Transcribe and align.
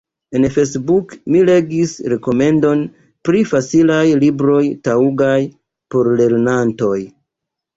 En 0.37 0.45
Facebook 0.53 1.11
mi 1.33 1.41
legis 1.49 1.93
rekomendon 2.13 2.81
pri 3.29 3.43
facilaj 3.51 4.01
libroj 4.25 4.65
taŭgaj 4.89 5.37
por 5.95 6.11
lernantoj. 6.23 6.99